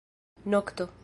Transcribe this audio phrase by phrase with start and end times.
[0.45, 0.89] nokto